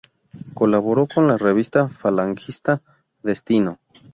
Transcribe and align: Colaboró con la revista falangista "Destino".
Colaboró 0.55 1.05
con 1.05 1.27
la 1.27 1.37
revista 1.37 1.87
falangista 1.87 2.81
"Destino". 3.21 3.77